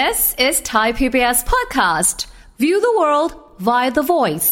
[0.00, 2.26] This is Thai PBS podcast.
[2.62, 3.30] View the world
[3.68, 4.50] via the voice.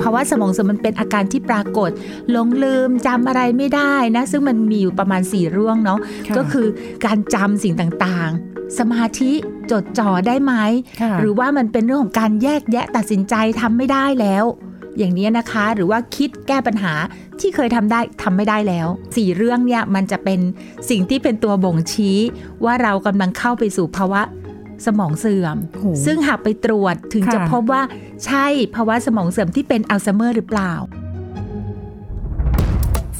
[0.00, 1.90] ภาวะสมองเสื่อมมันเป็นอาการที่ปรากฏ
[2.30, 5.98] หลงลืมจำอะไรไม่ได้นะ ซึ่งมันมีอยู่ประมาณ4เรื่องเนาะ
[6.28, 6.66] ค่ะก็คือ
[7.04, 9.32] การจำสิ่งต่างๆ สมาธิ
[9.70, 10.54] จดจ่อได้ไหม
[11.00, 14.44] ค่ะหรือว่ามันเป็นเรื่องของการแยกแยะตัดสินใจทำไม่ได้แล้ว
[14.98, 16.94] อย่างนี้นะคะ หรือว่าคิดแก้ปัญหา
[17.40, 20.40] ที่เคยทำได้ทำไม่ได้แล้วสี่เรื่องเนี่ยมันจะเป็น
[20.90, 22.18] สิ่งที่เป็นตัวบ่งชี้
[22.64, 24.22] ว่าเรากำลังเข้าไปสู่ภาวะ
[24.86, 27.82] สมองเสื่อมโหซึ่งหากไปตรวจถึงค่ะจะพบว่า
[28.26, 30.72] ใช่ภาวะสมองเสื่อมที่เป็นอัลไซเมอร์หรือเปล่า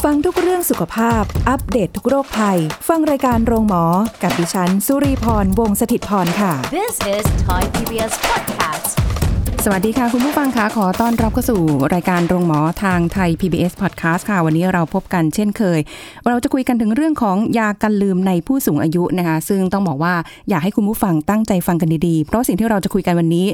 [0.02, 3.84] ฟังทุกเรื่องสุขภาพ อัปเดตททุกโรคภัย ฟังรายการโรงหมอ
[4.22, 9.21] กับดิฉัน สุรีพร วงศิตพรค่ะ This is Thai PBS podcast.
[9.66, 11.60] สวัสดีค่ะ คุณผู้ฟังคะขอต้อนรับเข้าสู่
[11.94, 15.80] รายการโรงหมอทางไทย PBS Podcast ค่ะ วันนี้เราพบกันเช่นเคย
[16.28, 20.14] เราจะคุยกันถึงเรื่องของยากันลืมในผู้สูงอายุนะคะ ซึ่งต้องบอกว่า
[20.48, 23.46] อยากให้คุณผู้ฟังตั้งใจฟังกันดีๆ เพราะสิ่งที่เราจะคุยกันวันนี้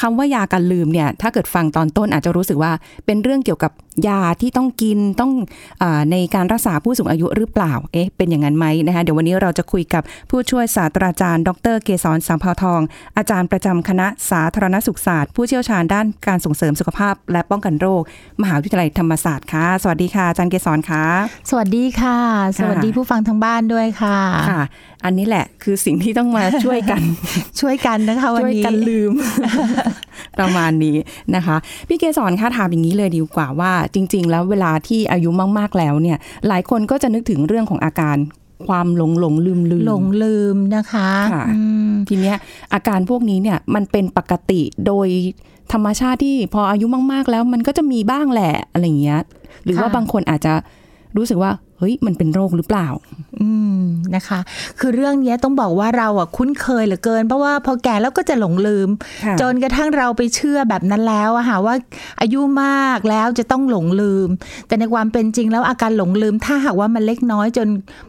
[0.00, 2.72] คำว่ายากันลืมเนี่ยถ้าเกิดฟังตอนต้นอาจจะรู้สึกว่า
[3.06, 3.72] เป็นเรื่องเกี่ยวกับ
[4.08, 5.32] ยาที่ต้องกินต้อง
[5.82, 12.80] อในการรักษาผู้สูงอายุหรือเปล่าเอ๊ะเป็นอย่างนั้นไหมนะคะเดี๋ยววันนี้เราจะคุยกับผู้ช่วยศาสตราจารย์ ดร เกษรสัมภาวทอง
[13.16, 18.02] อาจารย์ประจำคณะสาธารณสุขศาสตร์ผู้ชี่ยวชาญด้านการส่งเสริมสุขภาพ และป้องกันโรค
[18.42, 21.04] มหาวิทยาลัยธรรมศาสตร์ค่ะ สวัสดีค่ะอาจารย์เกษรค่ะ
[21.50, 22.18] สวัสดีค่ะ
[22.58, 24.18] สวัสดีผู้ฟังทางบ้านด้วยค่ะ
[24.50, 24.62] ค่ะ
[25.04, 27.02] อันนี้แหละคือสิ่งที่ต้องมาช่วยกัน
[27.60, 29.12] ช่วยกันนะคะวันช่วยนี้กันลืม
[30.38, 30.96] ประมาณนี้
[31.36, 31.56] นะคะ
[31.88, 38.16] พี่เกสรคะถามอย่างนี้เลยดีกว่าว่า จริง ๆ แล้วเวลาที่อายุมาก ๆแล้วเนี่ย หลายคนก็จะนึกถึงเรื่องของอาการ
[38.66, 42.36] ความหลงหลงลืมลืมหลงลืมนะคะค่ะอืมทีเนี้ย
[42.72, 45.08] อาการพวกนี้เนี่ยมันเป็นปกติโดย
[45.72, 49.20] ธรรมชาติที่พออายุมาก ๆ แล้วมันก็จะมีบ้างแหละอะไรอย่างเงี้ย
[49.64, 50.54] หรือว่าบางคนอาจจะ
[51.16, 52.88] รู้สึกว่าเฮ้ยมันเป็นโรคหรือเปล่า
[53.40, 53.82] อืม
[54.16, 54.40] นะคะ
[54.78, 58.88] คือเรื่องเนี้ยต้องบอกว่าเราอะคุ้นเคยเหลือเกิน เพราะว่าพอแก่แล้วก็จะหลงลืม
[59.24, 61.74] ค่ะจนกระทั่งเราไปเชื่อแบบนั้นแล้วอะค่ะว่า
[62.20, 64.28] อายุมากแล้วจะต้องหลงลืม
[64.68, 67.68] แต่ในความเป็นจริงแล้วอาการหลงลืม ถ้าหากว่ามันเล็กน้อยจน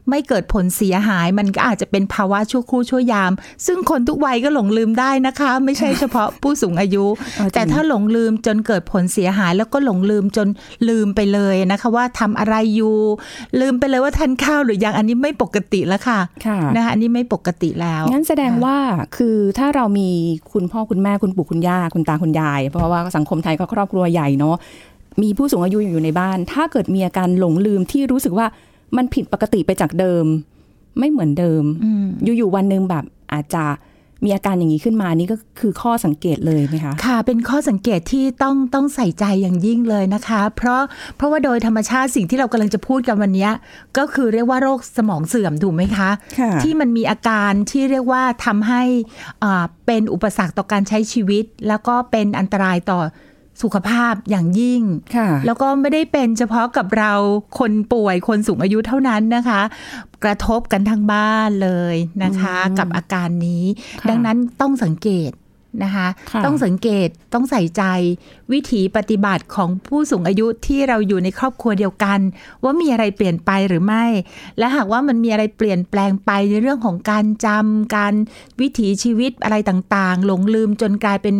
[0.09, 3.31] ไม่เกิดผลเสียหาย มันก็อาจจะเป็นภาวะชั่วครู่ชั่วยาม
[3.65, 7.05] ซึ่งคนทุกวัยก็หลงลืมได้นะคะ ไม่ใช่เฉพาะผู้สูงอายุ
[7.37, 10.47] เอาจริงแต่ถ้าหลงลืมจนเกิดผลเสียหาย แล้วก็หลงลืมจน
[10.89, 12.95] ลืมไปเลยนะคะ ว่าทำอะไรอยู่
[13.59, 18.77] ลืมไปเลยว่าทานข้าวหรือยังอันนี้ไม่ปกติแล้วค่ะค่ะนะคะอันนี้ไม่ปกติแล้ว งั้นแสดงว่า
[19.17, 20.09] คือถ้าเรามี
[20.51, 24.55] คุณพ่อคุณแม่คุณปู่คุณย่าคุณตาคุณยาย เพราะว่าสังคมไทยก็ครอบครัวใหญ่เนาะ
[25.21, 28.47] มีผู้สูงอายุอยู่ในบ้าน ถ้าเกิดมีอาการหลงลืมที่รู้สึกว่า
[28.97, 30.25] มันผิดปกติไปจากเดิม
[30.99, 32.05] ไม่เหมือนเดิมอืม
[32.37, 33.03] อยู่ๆวันหนึ่งแบบ
[33.33, 33.65] อาจจะ
[34.25, 40.81] มีอาการอย่างนี้ขึ้นมานี่ก็คือข้อสังเกตเลยไหมคะค่ะ เป็นข้อสังเกตที่ต้องต้องใส่ใจอย่างยิ่งเลยนะคะ เพราะ
[41.17, 43.51] เพราะว่าโดยธรรมชาติสิ่งที่เรากำลังจะพูดกันวันเนี้ย
[43.97, 46.09] ก็คือเรียกว่าโรคสมองเสื่อมถูกไหมคะ
[46.39, 48.83] ค่ะที่มันมีอาการที่เรียกว่าทำให้
[49.43, 52.99] อ่าเป็นอุปสรรคต่อการใช้ชีวิต แล้วก็เป็นอันตรายต่อ
[53.61, 54.81] สุขภาพอย่างยิ่ง
[55.15, 57.13] ค่ะแล้วก็ไม่ได้เป็นเฉพาะกับเรา
[57.59, 59.61] คนป่วยคนสูงอายุเท่านั้นนะคะ
[60.23, 63.63] กระทบกันทั้งบ้านเลยนะคะอืมกับอาการนี้
[64.01, 65.31] ค่ะดังนั้นต้องสังเกต
[65.83, 67.83] นะคะค่ะต้องสังเกตต้องใส่ใจ
[68.51, 72.19] วิถีปฏิบัติของผู้สูงอายุที่เราอยู่ในครอบครัวเดียวกัน
[72.63, 74.05] ว่ามีอะไรเปลี่ยนไปหรือไม่
[74.57, 78.13] และหากว่ามันมีอะไรเปลี่ยนแปลงไปในเรื่องของการจำการ
[78.61, 81.35] วิถีชีวิตอะไรต่างๆ หลงลืมจนกลายเป็น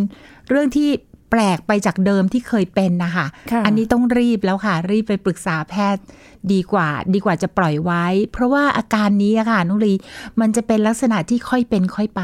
[0.50, 0.90] เรื่องที่
[1.32, 6.04] แปลกไปจากเดิมที่เคยเป็นนะคะค่ะอันนี้ต้องรีบแล้วค่ะ รีบไปปรึกษาแพทย์
[6.52, 9.94] ดีกว่า ดีกว่าจะปล่อยไว้ เพราะว่าอาการนี้อะค่ะนุรี
[10.40, 12.22] มันจะเป็นลักษณะที่ค่อยเป็นค่อยไป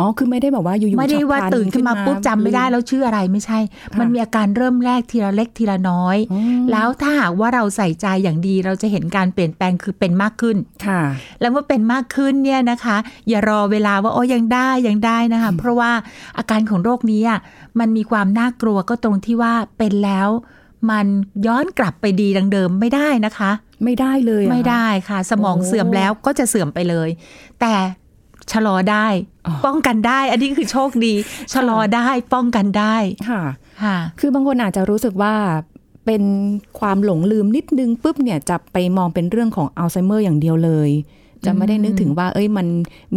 [0.00, 11.00] อ๋อ คือไม่ได้แบบว่าอยู่ๆไม่ได้ว่าฉับพลัตื่นขึ้นมาปุ๊บจำไม่ได้แล้วชื่ออะไรไม่ใช่ค่ะมันมีอาการเริ่มแรกทีละเล็กทีละน้อยอืมแล้วถ้าหากว่าเราใส่ใจอย่างดีเราจะเห็นการเปลี่ยนแปลงคือเป็นมากขึ้นค่ะ
[11.40, 12.96] แล้วเมื่อเป็นมากขึ้นเนี่ยนะคะ
[13.28, 15.90] อย่ารอเวลาว่าโอ้ยังได้ยังได้นะคะ เพราะว่า
[16.38, 17.38] อาการของโรคนี้อะ
[17.80, 20.28] มันมีความน่ากลัวก็ตรงที่ว่าเป็นแล้ว
[20.90, 21.06] มัน
[21.46, 23.50] ย้อนกลับไปดีดังเดิมไม่ได้นะคะ
[23.84, 27.08] ไม่ได้เลยเหรอไม่ได้ค่ะ สมองโอ้เสื่อมแล้วก็จะเสื่อมไปเลย
[27.60, 27.74] แต่
[28.52, 29.06] ชะลอได้
[29.46, 31.14] อ๋อป้องกันได้ อันนี้คือโชคดี
[31.52, 32.96] ชะลอได้ป้องกันได้
[33.28, 33.42] ค่ะ
[33.82, 35.34] ค่ะ คือบางคนอาจจะรู้สึกว่า
[36.06, 36.22] เป็น
[36.80, 40.90] ความหลงลืมนิดนึงปุ๊บเนี่ยจะไปมองเป็นเรื่องของอัลไซเมอร์อย่างเดียวเลย
[41.46, 42.66] จะไม่ได้นึกถึงว่า เอ้ยมัน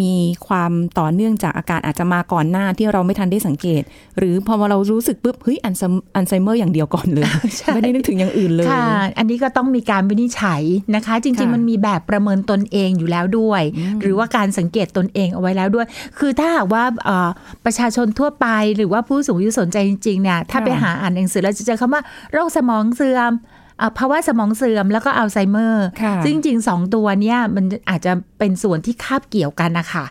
[0.01, 0.13] มี
[0.47, 3.81] ความต่อเนื่องจากอาการอาจจะมาก่อนหน้าที่เราไม่ทันได้สังเกต
[4.17, 5.83] หรือพอเรารู้สึกปุ๊บเฮ้ยอัลไซ
[6.15, 7.27] อัลไซเมอร์อย่างเดียวก่อนเลย
[7.57, 8.87] ใช่ไม่ได้นึกถึงอย่างอื่นเลยค่ะ
[9.17, 10.61] อันนี้ก็ต้องมีการวินิจฉัย
[10.95, 13.61] นะคะ จริงค่ะๆมันมีแบบประเมินตนเองอยู่แล้วด้วย
[14.01, 15.85] หรือว่าการสังเกตตนเองเอาไว้แล้วด้วย
[16.19, 17.29] คือถ้าหากว่าเอ่อ
[17.65, 18.47] ประชาชนทั่วไป
[18.77, 22.01] หรือว่าผู้สูงอายุสนใจจริงๆเนี่ยถ้าค่ะไปหาอ่านหนังสือแล้วจะเจอคำว่า
[22.31, 23.54] โรคสมองเสื่อมอ่า
[23.97, 30.05] ภาวะสมองเสื่อมแล้วก็อัลไซเมอร์ค่ะซึ่งจริงๆสองตัวเนี้ยมันอาจจะเป็นส่วนที่คาบเกี่ยวกันนะคะ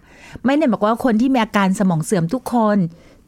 [0.44, 2.78] ไม่ได้บอกว่าคนที่มีอาการสมองเสื่อมทุกคน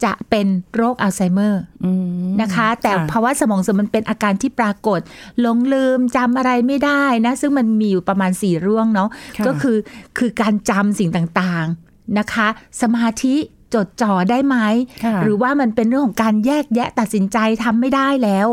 [0.04, 0.46] จะเป็น
[0.76, 1.90] โรคอัลไซเมอร์อื
[2.26, 5.00] มนะคะ แต่ค่ะภาวะสมองเสื่อมมันเป็นอาการที่ปรากฏ
[5.40, 9.76] หลงลืมจำอะไรไม่ได้นะ ซึ่งมันมีอยู่ประมาณสี่เรื่องเนาะค่ะก็คือ
[10.18, 12.48] คือการจำสิ่งต่างๆนะคะ
[12.80, 13.34] สมาธิ
[13.74, 14.56] จดจ่อได้ไหม
[15.04, 18.48] ค่ะหรือว่ามันเป็นเรื่องของการแยกแยะตัดสินใจทำไม่ได้แล้ว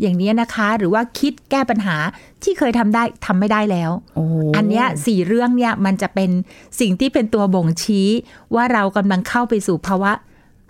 [0.00, 1.96] อย่างนี้นะคะ หรือว่าคิดแก้ปัญหา
[2.42, 4.24] ที่เคยทำได้ทำไม่ได้แล้วโอ้
[4.56, 6.30] อันเนี้ยสี่เรื่องเนี่ยมันจะเป็น
[6.80, 8.08] สิ่งที่เป็นตัวบ่งชี้
[8.54, 10.12] ว่าเรากำลังเข้าไปสู่ภาวะ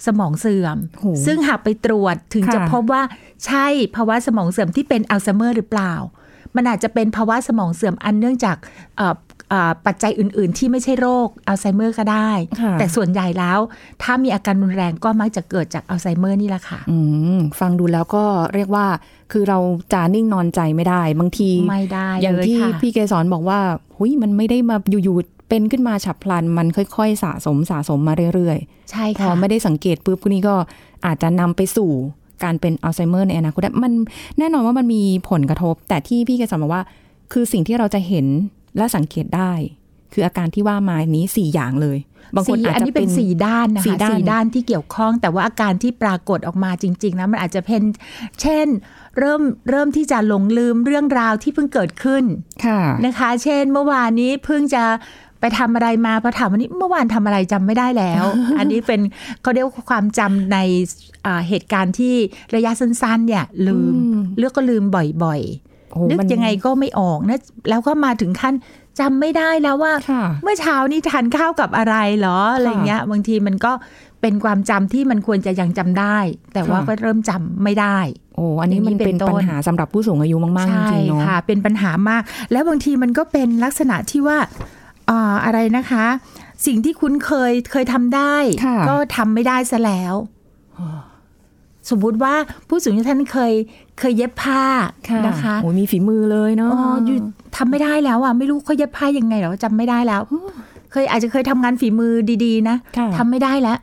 [0.06, 3.02] สมองเสื่อมโหซึ่งหากไปตรวจถึงค่ะจะพบว่า
[3.46, 5.94] ใช่ภาวะสมองเสื่อมที่เป็นอัลไซเมอร์หรือเปล่า
[6.56, 8.56] มันอาจจะเป็นภาวะสมองเสื่อมอันเนื่องจาก
[8.96, 9.14] เอ่อเอ่อ
[9.86, 13.58] ปัจจัยอื่น ๆ ที่ไม่ใช่โรคอัลไซเมอร์ก็ได้ค่ะแต่ส่วนใหญ่แล้ว
[14.02, 16.96] ถ้ามีอาการรุนแรงก็มักจะเกิดจากอัลไซเมอร์นี่แหละค่ะอื
[17.36, 18.86] มฟังดูแล้วก็เรียกว่า
[19.32, 19.58] คือเรา
[19.92, 23.58] จะนิ่งนอนใจไม่ได้ บางทีไม่ได้อย่างเลยที่ค่ะพี่เกสรบอกว่า
[23.96, 28.58] หุยมันไม่ได้มาอยู่ๆเป็นขึ้นมาฉับพลันมันค่อย ๆ สะสมสะสมมาเรื่อย
[28.90, 30.54] ใช่ๆพอค่ะไม่ได้สังเกตปุ๊บพวกนี้ก็
[31.06, 31.90] อาจจะนำไปสู่
[32.44, 33.92] การเป็นอัลไซเมอร์ในอนาคตได้มัน
[34.38, 36.82] แน่นอนว่ามันมีผลกระทบ แต่ที่พี่เกสรบอกว่า
[37.32, 38.26] คือสิ่งที่เราจะเห็น
[38.76, 39.52] และสังเกตได้
[40.12, 41.98] คืออาการที่ว่ามานี้สี่อย่างเลย
[42.34, 47.82] บางคนสี่อาจอันจะนี้เป็เป็นนสี่ด้านนะคะสี่ด้านด้านที่เกี่ยวข้อง แต่ว่าอาการที่ปรากฏออกมาจริงๆนะมันอาจจะเป็น
[48.40, 48.66] เช่น
[49.18, 52.24] เริ่มเริ่มที่จะหลงลืมเรื่องราวที่เพิ่งเกิดขึ้น
[52.64, 54.84] ค่ะนะคะ เช่น เมื่อวานนี้เพิ่งจะ
[55.40, 58.24] ไปทำอะไรมาพอถามวันนี้เมื่อวานทำอะไรจำไม่ได้แล้ว
[58.58, 59.00] อันนี้เป็น
[59.42, 60.58] เขาเรียกว่าความจำใน
[61.26, 62.14] อ่าเหตุการณ์ที่
[62.54, 65.65] ระยะสั้นๆเนี่ยลืมอืมเลือกก็ลืมบ่อยโอ้ๆ
[66.08, 67.38] นึกมันยังไงก็ไม่ออกนะ
[67.70, 68.54] แล้วก็มาถึงขั้น
[69.00, 73.72] จำไม่ได้แล้วว่าค่ะเมื่อเช้านี้ทานข้าวกับอะไรเหรออะไรเงี้ย บางทีมันก็
[74.20, 76.18] เป็นความจำที่มันควรจะยังจำได้
[76.54, 77.98] แต่ว่าค่ะก็เริ่มจำไม่ได้
[78.36, 82.22] โอ้อันนี้อย่างนี้มันเป็นเป็นต้นปัญหาสำหรับผู้สูงอายุมากๆจใช่ริงๆเนาะค่ะ เป็นปัญหามาก
[82.52, 84.38] แล้วบางทีมันก็เป็นลักษณะที่ว่า
[85.10, 86.06] อ่าอะไรนะคะ
[86.66, 88.34] สิ่งที่คุ้นเคยเคยทำได้
[88.64, 90.14] ค่ะก็ทำไม่ได้ซะแล้ว
[91.90, 92.34] สมมุติว่า
[92.68, 93.52] ผู้สูงอายุท่านเคย
[93.98, 94.62] เคยเย็บผ้า
[95.26, 97.16] นะคะโอ้ยมีฝีมือเลยเนาะอ๋ออยู่
[97.56, 100.22] ทำไม่ได้แล้วอะไม่รู้เขาเย็บผ้ายังไงหรอจำไม่ได้แล้ว
[100.92, 102.12] เคยอาจจะเคยทำงานฝีมือ
[102.44, 103.78] ดี ๆ นะค่ะทำไม่ได้แล้ว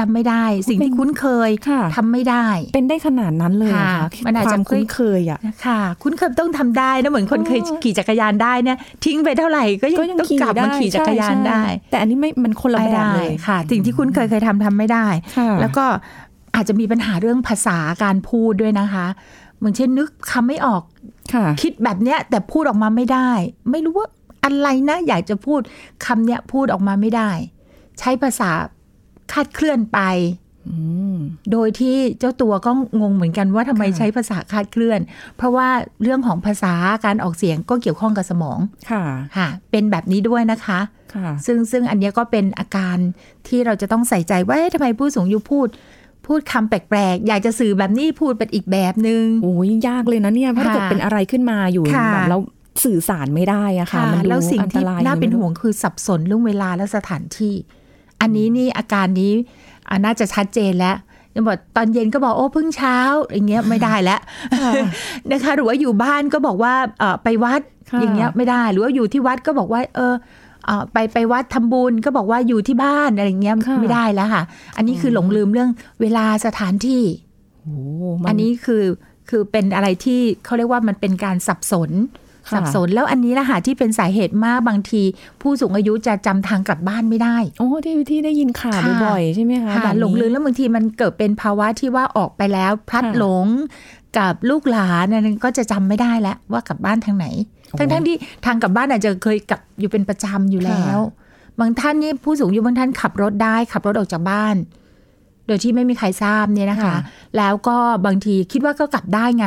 [0.00, 15.06] จำไม่ได้ สิ่งที่คุ้นเคยค่ะทำไม่ได้ เป็นได้ขนาดนั้นเลยเหรอค่ะคะมันอาจคจะวามคุ้นเคยอะค่ะ คุ้นเคยต้องทำได้นะเหมือนคนเคยอ๋อขี่จักรยานได้เนี่ยทิ้งไปเท่าไหร่ก็ยังก็ยังต้องขี่กลับได้มาขี่จักรยานใช่ได้ใช่แต่อันนี้ไม่มันคนละไม่แบบได้เลยค่ะ สิ่งที่คุ้นเคยเคยทำทำไม่ได้
[15.36, 15.84] ค่ะแล้วก็
[16.56, 19.06] อาจจะมีปัญหาเรื่องภาษาการพูดด้วยนะคะ
[19.58, 20.82] เหมือนเช่นนึกคำไม่ออก
[21.34, 23.30] ค่ะคิดแบบเนี้ย แต่พูดออกมาไม่ได้
[23.70, 24.08] ไม่รู้ว่า
[24.44, 25.60] อะไรนะอยากจะพูด
[26.04, 27.30] คำเนี้ยพูดออกมาไม่ได้
[27.98, 28.50] ใช้ภาษา
[29.32, 30.00] คลาดเคลื่อนไป
[30.68, 30.76] อื
[31.14, 31.16] ม
[31.52, 32.70] โดยที่เจ้าตัวก็
[33.00, 35.00] งงเหมือนกันว่าทำไมค่ะใช้ภาษาคลาดเคลื่อน
[35.36, 35.68] เพราะว่า
[36.02, 36.74] เรื่องของภาษา
[37.04, 38.58] การออกเสียงก็เกี่ยวข้องกับสมอง
[38.90, 39.04] ค่ะ
[39.36, 40.80] ค่ะเป็นแบบนี้ด้วยนะคะ
[41.14, 42.96] ค่ะซึ่งซึ่งอันเนี้ยก็เป็นอาการ
[43.48, 45.68] ที่เราจะต้องใส่ใจว่าเอ๊ะทำไมผู้สูงอายุพูด
[46.26, 52.40] พูดคำแปลกๆ อยากจะสื่อแบบนี้พูดเป็นอีกแบบนึงโอ้ยยากเลยนะเนี่ยเพราะถ้าเกิดค่ะเป็นอะไรขึ้นมาอยู่ค่ะแบบแล้ว
[52.84, 57.54] สื่อสารไม่ได้อะค่ะมันดูแล้วสิ่งอันตที่รายน่าเป็นยังไงไม่รู้ห่วงคือสับสนเรื่องเวลาและสถานที่
[58.20, 59.32] อันนี้นี่อาการนี้
[59.88, 60.96] อ่าน่าจะชัดเจนแล้ว
[61.34, 62.96] ยังบอกตอนเย็นก็บอกโอ้เพิ่งเช้า
[63.32, 64.20] อย่างเงี้ยไม่ได้แล้ว
[64.60, 64.72] ค่ะ
[65.30, 70.14] นะคะ หรือว่าอยู่บ้านก็บอกว่าเอ่อไปวัดค่ะอย่างเงี้ยไม่ได้ หรือว่าอยู่ที่วัดก็บอกว่า เออเอ่อ
[70.92, 74.42] ไปไปวัดทำบุญก็บอกว่าอยู่ที่บ้านอะไรเงี้ยค่ะไม่ได้แล้วค่ะ
[74.76, 77.02] อันนี้คือหลงลืมเรื่องเวลาสถานที่
[77.62, 77.76] โอ้
[78.22, 78.84] มัอันนี้คือ
[79.30, 81.90] คือเป็นอะไรที่เขาเรียกว่ามันเป็นการสับสน
[82.50, 85.02] ค่ะสับสนแล้วอันนี้แหละค่ะที่เป็นสาเหตุมากบางที
[85.40, 93.46] ผู้สูงอายุจะจำทางกลับบ้านไม่ได้ โอ้ที่ที่ได้ยินข่าวค่ะบ่อยๆใช่ไหมคะค่ะแบบนี้หลงลืมแล้วบางทีมันเกิดเป็นภาวะที่ว่าออกไปแล้วพลัดค่ะหลง
[94.18, 100.98] กับลูกหลานนั้นก็จะจำไม่ได้แล้วว่ากลับบ้านทางไหนโอ้ ทั้งทั้งๆที่ทางกลับบ้านอาจจะเคยกลับอยู่เป็นประจำอยู่แล้ว
[101.60, 104.56] บางท่านนี่ผู้สูงอายุบางท่านขับรถได้ ขับรถออกจากบ้าน
[105.46, 106.96] โดยที่ไม่มีใครทราบเนี่ยนะคะค่ะ
[107.36, 109.46] แล้วก็บางทีคิดว่าก็กลับได้ไง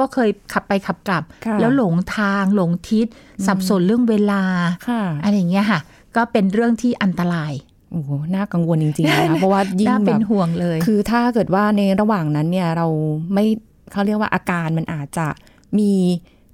[0.00, 3.06] ก็เคยขับไปขับกลับค่ะแล้วหลงทางหลงทิศ
[3.46, 4.42] สับสนเรื่องเวลา
[4.88, 5.80] ค่ะอะไรอย่างเงี้ยค่ะ
[6.16, 7.52] ก็เป็นเรื่องที่อันตราย
[7.92, 12.86] โอ้โหน่ากังวลจริงๆนะคะเพราะว่ายิ่งน่าแบเป็นบห่วงเลย คือถ้าเกิดว่าในระหว่างนั้นเนี่ยเรา
[13.34, 13.44] ไม่
[13.92, 15.26] เขาเรียกว่าอาการมันอาจจะ
[15.78, 15.92] มี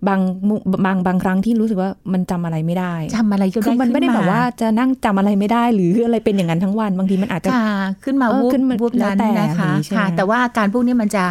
[0.09, 7.71] บางมุบางบางครั้งที่รู้สึกว่ามันจำอะไรไม่ได้จำอะไรก็คืได้อมันไม่ได้ขึ้แบบว่าจะนั่งจำอะไรไม่ได้ หรืออะไรเป็นอย่างนั้นทั้งวันบางทีมันอาจจะค่ะ
[8.05, 11.25] ขึ้นมาเออวูบขึ้นมาวูบนั้นแล้วแต่นะคะอย่างนี้ใช่ไหมค่ะ แต่ว่าอาการพวกนี้มันจะ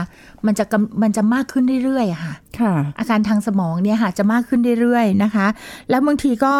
[0.45, 5.47] มันจะกำมันจะมากขึ้นเรื่อยๆอะค่ะ ค่ะ อาการทางสมองเนี่ยค่ะ จะมากขึ้นเรื่อยๆนะคะ
[5.89, 6.53] แล้วบางทีก็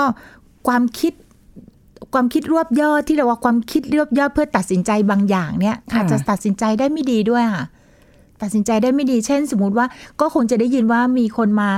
[0.68, 1.14] ความคิด
[2.14, 7.66] ความคิดรวบยอดที่เราว่าความคิดรวบยอดเพื่อตัดสินใจบางอย่างเนี่ยค่ะอาจจะตัดสินใจได้ไม่ดีด้วยค่ะ
[8.42, 9.86] ตัดสินใจได้ไม่ดี เช่น สมมุติว่า
[10.22, 11.70] ก็คงจะได้ยินว่ามีคนมา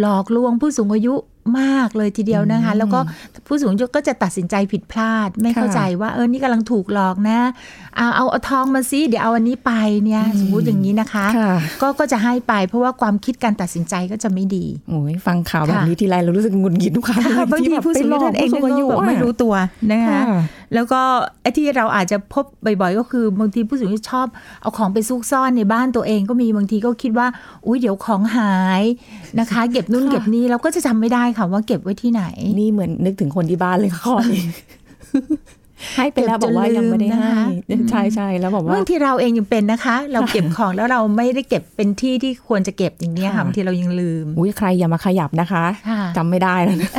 [0.00, 1.14] หลอกลวงผู้สูงอายุ
[1.60, 2.98] มากเลยทีเดียวนะคะ แล้วก็
[3.46, 7.40] ผู้สูงอายุก็จะตัดสินใจผิดพลาด ไม่เข้าใจว่าเออนี่กำลังถูกหลอกนะ
[7.96, 9.72] เอาเอาเอาทองมาซิเดี๋ยวเอาอันนี้ไป
[10.04, 19.54] เนี่ยสมมติอย่างนี้นะคะค่ะก็ก็จะให้ไปเพราะว่าความคิดการตัดสินใจก็จะไม่ดีโอ้ยฟังข่าวแบบค่ะนี้ทีไรเรารู้สึกหงุดหงิดทุกครั้งเลยบางทีแบบผู้สูงอายุท่านเองไปหลกผู้สูงอายุก็แบบไม่อะรู้ตัว
[19.92, 20.40] นะคะค่ะ
[20.74, 21.00] แล้วก็
[21.42, 24.26] ไอ้ที่เราอาจจะพบบ่อยๆ ก็คือบางทีผู้สูงอายุชอบ
[24.62, 27.26] เอาของไปซุกซ่อนในบ้านตัวเองก็มีบางทีก็คิดว่า
[27.66, 28.82] อุ้ยเดี๋ยวของหาย
[29.40, 32.24] นะคะ เก็บนู่นค่ะเก็บนี่เราก็จะจำไม่ได้ค่ะว่าเก็บไว้ที่ไหน
[32.60, 34.44] นี่เหมือนนึกถึงคนที่บ้านเลยค่ะข้อนี้
[35.96, 37.30] ให้ไปแล้วบอกว่ายังไม่ได้ให้
[37.66, 46.90] เก็บจนลืมนะคะใช่ใช่แล้วบอกว่าบางทีเราเองยังเป็นนะคะ เราเก็บของแล้วเราไม่ได้เก็บเป็นที่ที่ควรจะเก็บอย่างนี้ยค่ะค่ะบางทีเรายังลืมอุ้ยใครอย่ามาขยับนะคะค่ะจำไม่ได้แล้วนะ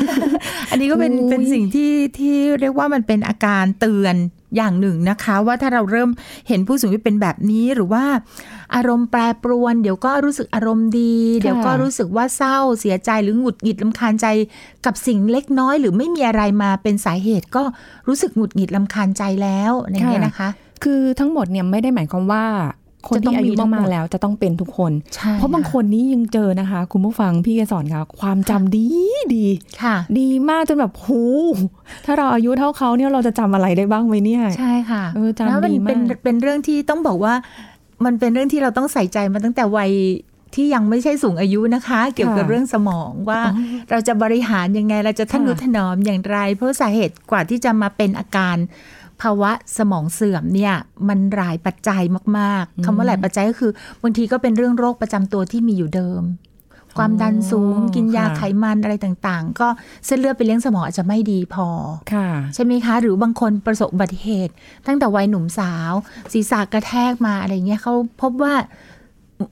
[0.70, 4.16] อันนี้ก็เป็นอุ๊ยเป็นสิ่งที่ที่เรียกว่ามันเป็นอาการเตือน
[4.56, 6.10] อย่างหนึ่งนะคะ ว่าถ้าเราเริ่ม
[6.48, 8.06] เห็นผู้สูงอายุเป็นแบบนี้หรือว่า
[8.76, 14.28] อารมณ์แปรปรวน เดี๋ยวก็รู้สึกอารมณ์ดี เดี๋ยวก็รู้สึกว่าเศร้าเสียใจหรือหงุดหงิดลำคาญใจ
[14.86, 17.64] กับสิ่งเล็กน้อย หรือไม่มีอะไรมาเป็นสาเหตุก็
[18.08, 20.50] รู้สึกหงุดหงิดลำคาญใจแล้วอย่างเงี้ยนะคะ
[20.84, 22.46] คือทั้งหมดเนี่ยไม่ได้หมายความว่า
[23.10, 28.86] คนจะต้อที่งอามียุทั้งหมมาดกๆแล้วจะต้องเป็นทุกคนใช่เพราะบางคนนี้ยังเจอนะคะ คุณผู้ฟังพี่แกสอนค่ะ ความจำดี
[29.36, 29.46] ดี
[29.84, 31.24] ค่ะ ดีมากจนแบบหู
[32.06, 37.34] ถ้าเราอายุเท่าเขาเนี่ยเราจะจำอะไรได้บ้างไหมเนี่ย ใช่ค่ะเออจำแล้วมันดีมากเป็นเป็นเรื่องที่ต้องบอกว่า
[38.06, 39.92] มันเป็นเรื่องที่เราต้องใส่ใจมาตั้งแต่วัย
[40.56, 43.62] ที่ยังไม่ใช่สูงอายุนะคะ เกี่ยวกับเรื่องสมองว่าอ๋อ
[43.92, 48.56] เราจะบริหารยังไงเราจะทนุค่ะถนอมอย่างไร เพราะสาเหตุกว่าที่จะมาเป็นอาการ
[49.22, 50.74] ภาวะสมองเสื่อมเนี่ย
[51.10, 52.02] มันหลายปัจจัย
[52.38, 53.72] มากๆคำว่าหลายปัจจัยก็คือ
[54.04, 56.24] บางทีก็เป็นเรื่องโรคประจำตัวที่มีอยู่เดิม
[56.98, 59.68] ความดันสูง กินยาไขมันอะไรต่างๆ ก็
[60.06, 61.68] เส้นเลือดไปเลี้ยงสมองอาจจะไม่ดีพอ
[62.14, 64.54] ค่ะใช่ไหมคะ หรือบางคนประสบอุบัติเหตุ
[64.88, 65.92] ตั้งแต่วัยหนุ่มสาว
[66.34, 68.54] ศีรษะกระแทกมาอะไรเงี้ยเขาพบว่า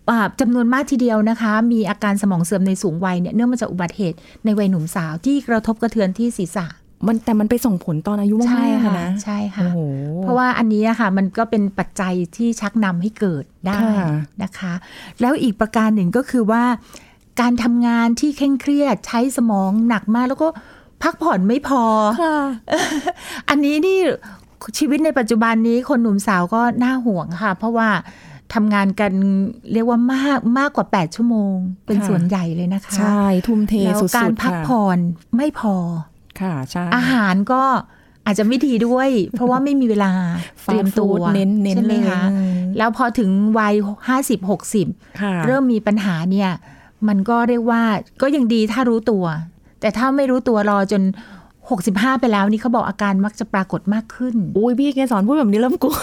[0.10, 6.68] อ่าจำนวนมากทีเดียวนะคะ มีอาการสมองเสื่อมในสูงวัยเนี่ยเนื่องมาจากอุบัติเหตุในวัยหนุ่มสาวที่กระทบกระเทือนที่ศีรษะ
[7.08, 9.80] มันแต่มันไปส่งผลตอนอายุมากๆค่ะนะใช่โอ้ค่ะโห
[10.22, 14.10] เพราะว่าอันนี้อะค่ะ มันก็เป็นปัจจัยที่ชักนำให้เกิดได้ค่ะ
[14.44, 14.74] นะคะ
[15.22, 16.64] แล้วอีกประการหนึ่งก็คือว่า
[17.42, 20.48] การทำงานที่เคร่งเครียดใช้สมองหนักมากแล้วก็
[21.04, 21.84] พักผ่อนไม่พอ
[22.22, 22.38] ค่ะ
[23.50, 24.00] อันนี้นี่
[24.78, 27.90] ชีวิตในปัจจุบันนี้คนหนุ่มสาวก็น่าห่วงค่ะ เพราะว่า
[28.54, 29.14] ทำงานกัน
[29.74, 35.00] เรียกว่ามากมากกว่า 8 ชั่วโมง เป็นค่ะส่วนใหญ่เลยนะคะ ใช่ ทุ่มเทแล้วสุดๆการพักค่ะผ่อน
[35.38, 35.76] ไม่พอ
[36.42, 37.64] ค่ะใช่อาหารก็
[38.26, 40.12] อาจจะไม่ดีด้วย เพราะว่าไม่มีเวลา
[40.64, 43.74] เตรียมตัวฟาสต์ฟู้ดเน้นเน้นใช่ไหมเลยคะอืมแล้วพอถึงวัย
[44.08, 44.88] ห้าสิบหกสิบ
[45.22, 46.50] ค่ะเริ่มมีปัญหาเนี่ย
[47.08, 47.82] มันก็เรียกว่า
[48.22, 49.24] ก็ยังดีถ้ารู้ตัว
[49.80, 51.02] แต่ถ้าไม่รู้ตัวรอจน
[51.62, 55.96] 65ไปแล้วนี่เขาบอกอาการมักจะปรากฏมากขึ้น อุ้ยพี่แกสอนพูดแบบนี้เริ่มกลัว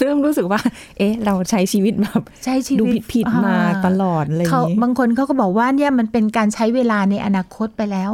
[0.00, 0.60] เริ่มรู้สึกว่า
[0.98, 8.12] เอ๊ะ เราใช้ชีวิตแบบใช้ชีวิตดูผิดผิดๆมาอ่ตลอดอะไรอย่าเขางนี้บางคนเขาก็บอกว่าเนี่ยมันเป็นการใช้เวลาในอนาคตไปแล้ว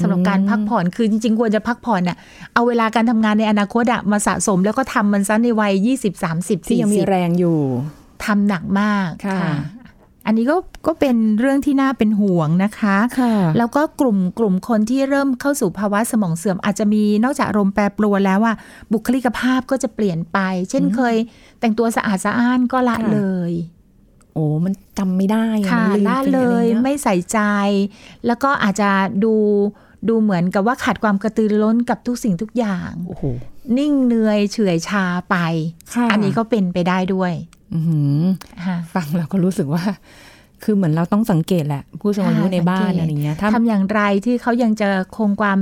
[0.00, 2.16] สำหรับการพักผ่อนคือจริง ๆ ควรจะพักผ่อนน่ะ
[2.54, 5.72] เอาเวลาการทำงานในอนาคตอะมาสะสมแล้วก็ทำมันซะในวัย
[6.02, 7.58] 20 30ที่ยังมี40แรงอยู่
[8.24, 9.40] ทำหนักมากค่ะ
[10.26, 10.56] อันนี้ก็
[10.86, 18.56] ก็เป็นเรื่องที่น่าเป็นห่วงนะคะค่ะแล้วก็กลุ่มกลุ่มคนที่เริ่มเข้าสู่ภาวะสมองเสื่อม อาจจะมีนอกจากอารมณ์แปรปรวนแล้วอะ
[18.92, 20.38] บุคลิกภาพก็จะเปลี่ยนไป
[20.70, 21.16] เช่นเคย
[21.60, 23.20] แต่งตัวสะอาดสะอ้านก็ละค่ะเล
[23.50, 23.52] ย
[24.34, 27.38] โอ้มันจำไม่ได้อค่ะมันมละไปเลอะไรยงี้ไม่ใส่ใจ
[28.26, 28.90] แล้วก็อาจจะ
[29.24, 29.34] ดู
[30.08, 33.24] ดูเหมือนกับว่าขาดความกระตือรือร้นกับทุกสิ่งทุกอย่างโอ้โห
[33.78, 35.36] นิ่งเหนื่อยเฉื่อยชาไป
[35.94, 37.32] ค่ะอันนี้ก็เป็นไปได้ด้วย
[37.74, 38.20] อื้อหือ
[38.64, 39.82] ค่ะฟังแล้วก็รู้สึกว่า
[40.62, 45.60] คือเหมือนเราต้องสังเกตแหละ ผู้สูงอายุค่ะในบ้านสังเกตอะไรเงี้ยถ้าทำอย่างไรที่เขายังจะคงความ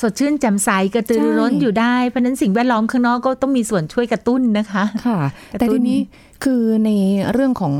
[0.00, 5.20] สดชื่นแจ่มใสกระตือรือร้นใช่อยู่ได้ เพราะฉะนั้นสิ่งแวดล้อมข้างนอกก็ต้องมีส่วนช่วยกระตุ้นนะคะค่ะ
[5.52, 5.98] กระแต่ตุ้ทีนนี้
[6.44, 6.90] คือใน
[7.32, 7.74] เรื่องของ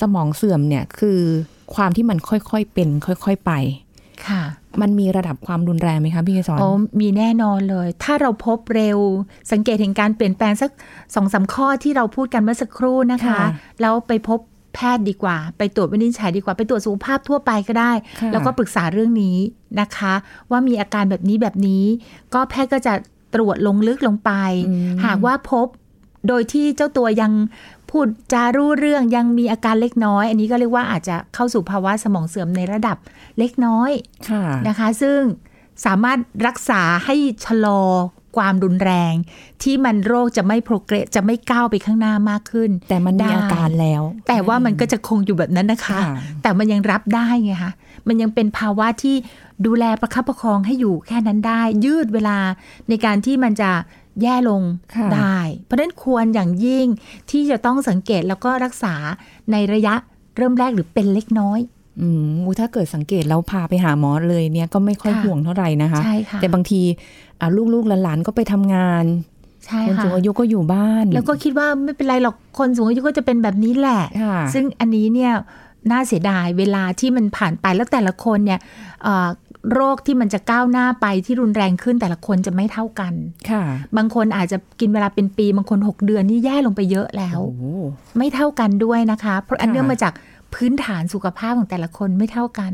[0.00, 1.18] สมองเสื่อมเนี่ยคือ
[1.74, 3.52] ความที่มันค่อยๆเป็น ค่อยๆไป
[4.28, 4.42] ค่ะ
[4.80, 6.68] มันมีระดับความรุนแรงไหมคะพี่เกสรโอ้
[7.00, 8.98] มีแน่นอนเลย ถ้าเราพบเร็ว
[9.52, 10.70] สังเกตเห็นการเปลี่ยนแปลงสัก
[11.14, 13.46] สองสามข้อที่เราพูดกันเมื่อสักครู่นะคะค่ะ
[13.80, 14.40] แล้วไปพบ
[14.76, 19.36] แพทย์ดีกว่า ไปตรวจวินิจฉัยดีกว่า ไปตรวจสุขภาพทั่วไปก็ได้ค่ะแล้วก็ปรึกษาเรื่องนี้
[19.80, 20.14] นะคะ
[20.50, 21.84] ว่ามีอาการแบบนี้แบบนี้
[22.34, 22.94] ก็แพทย์ก็จะ
[23.34, 24.30] ตรวจลงลึกลงไป
[24.68, 25.66] อืมหากว่าพบ
[26.28, 27.32] โดยที่เจ้าตัวยัง
[27.90, 32.96] พูดจารู้เรื่องยังมีอาการเล็กน้อย อันนี้ก็เรียกว่าอาจจะเข้าสู่ภาวะสมองเสื่อมในระดับ
[33.38, 33.90] เล็กน้อย
[34.30, 35.18] ค่ะนะคะ ซึ่ง
[35.84, 37.14] สามารถรักษาให้
[37.44, 37.80] ชะลอ
[38.36, 39.14] ความรุนแรง
[39.62, 47.72] ที่มันโรคจะไม่โปรเกรสจะไม่ก้าวไปข้างหน้ามากขึ้น แต่มันมีได้อาการแล้ว แต่ว่ามันก็จะคงอยู่แบบนั้นนะคะค่ะแต่มันยังรับได้ไงคะ
[48.08, 49.16] มันยังเป็นภาวะที่
[49.66, 52.38] ดูแลประคับประคองให้อยู่แค่นั้นได้ ยืดเวลา
[52.88, 53.70] ในการที่มันจะ
[54.22, 54.62] แย่ลง
[54.94, 56.86] ค่ะได้ เพราะฉะนั้นควรอย่างยิ่ง
[57.30, 58.94] ที่จะต้องสังเกตแล้วก็รักษา
[59.52, 59.94] ในระยะ
[60.36, 61.60] เริ่มแรกหรือเป็นเล็กน้อย
[62.00, 66.80] อืมอุ๊ยถ้าเกิดสังเกตแล้วพาไปหาหมอเลยเนี่ยก็ไม่ค่อยค่ะห่วงเท่าไหร่นะคะใช่ค่ะแต่บางที
[67.40, 69.04] อะลูกๆหลานๆก็ไปทำงาน
[69.66, 75.32] ใช่คนค่ะสูงอายุก็อยู่บ้าน แล้วก็คิดว่าไม่เป็นไรหรอกคนสูงอายุก็จะเป็นแบบนี้แหละค่ะซึ่งอันนี้เนี่ย
[75.90, 78.60] น่าเสียดายเวลาที่มันผ่านไปแล้วแต่ละคนเนี่ย
[79.04, 79.28] เอ่อ
[79.74, 83.14] โรคที่มันจะก้าวหน้าไปที่รุนแรงขึ้นแต่ละคนจะไม่เท่ากัน
[83.50, 83.62] ค่ะ
[83.96, 87.64] บางคนอาจจะกินเวลาเป็นปี บางคน 6 เดือนนี่แย่ลงไปเยอะแล้วโอ้โห
[88.18, 90.12] ไม่เท่ากันด้วยนะคะ เพราะอันค่ะเนื่องมาจาก
[90.54, 92.72] พื้นฐานสุขภาพของแต่ละคนไม่เท่ากัน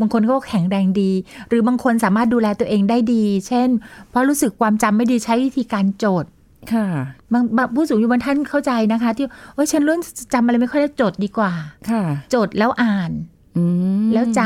[0.00, 1.12] บางคนก็แข็งแรงดี
[1.48, 3.68] หรือบางคนสามารถดูแลตัวเองได้ดี เช่น
[4.10, 6.30] เพราะรู้สึกความจำไม่ดีใช้วิธีการโจทย์
[6.72, 6.86] ค่ะ
[7.32, 10.00] บางบางผู้สูงอายุบางท่านเข้าใจนะคะ ที่ว่าฉันเริ่ม
[10.34, 11.52] จำอะไรไม่ค่อยได้จดดีกว่า
[11.90, 12.02] ค่ะ
[12.34, 13.10] จดแล้วอ่าน
[13.56, 13.64] อื
[14.04, 14.40] มแล้วจ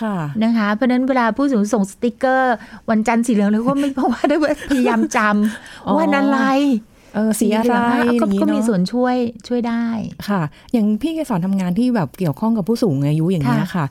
[0.00, 2.54] ค่ะำนะคะ เพราะฉะนั้นเวลาผู้สูงอายุส่งสติกเกอร์
[2.90, 4.36] วันจันทร์สีเหลืองเลยก็ไม่เพราะว่าได้
[4.70, 5.18] พยายามจ
[5.86, 6.38] อ๋อำวันอะไร
[7.14, 9.16] เออสีอะไรเหลืงอก็ย่างงี้ก็มีเนาะส่วนช่วย
[9.48, 9.84] ช่วยได้
[10.28, 10.42] ค่ะ
[10.72, 13.86] อย่างพี่เกสอนทำงานที่แบบเกี่ยวข้องกับผู้สูงอายุอย่างนี้ยค่ะค่ะ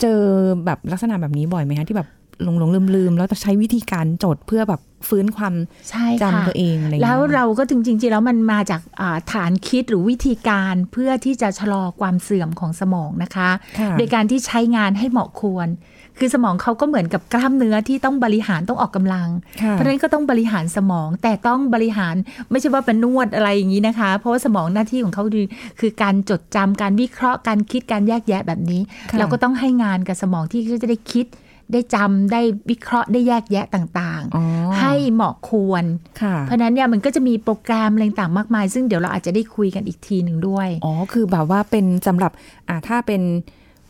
[0.00, 0.20] เจอ
[0.64, 2.08] แบบลักษณะแบบนี้บ่อยไหมคะที่แบบ
[2.42, 5.54] หลงหลงลืมลืมๆแล้วจะใช้วิธีการจดเพื่อแบบฟื้นความ
[5.90, 15.68] ใช่จำค่ะตัวเองอะไรอย่างแล้เงี้วยเราก็จริงๆแล้วมันมาจากอ่าฐานคิดหรือวิธีการเพื่อที่จะชะลอความเสื่อมของสมองนะคะค่ะโดยการที่ใช้งานให้เหมาะควร
[16.18, 19.28] คือสมองเขาก็เหมือนกับกล้ามเนื้อที่ต้องบริหารต้องออกกำลัง
[19.62, 22.14] ค่ะเพราะฉะนั้นก็ต้องบริหารสมองแต่ต้องบริหาร
[22.50, 25.46] ไม่ใช่ว่าเป็นนวดอะไรอย่างนี้นะคะ เพราะว่าสมองหน้าที่ของเขาคือ
[25.80, 28.80] คือการจดจำการวิเคราะห์การคิดการแยกแยะแบบนี้
[29.10, 31.26] ค่ะเราก็ต้องให้งานกับสมองที่เขาจะได้คิด
[31.72, 32.40] ได้จำได้
[32.70, 35.84] วิเคราะห์ได้แยกแยะต่างอ๋อๆให้เหมาะควร
[36.22, 42.32] ค่ะเพราะฉะนั้นเนี่ยมันก็จะมีโปรแกรมอะไรต่างๆมากมาย ซึ่งเดี๋ยวเราอาจจะได้คุยกันอีกทีหนึ่งด้วย อ๋อ คือแบบว่าเป็นสำหรับ
[42.68, 43.22] อ่าถ้าเป็น